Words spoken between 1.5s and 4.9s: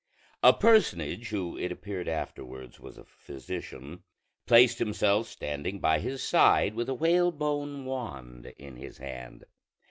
it appeared afterwards was a physician, placed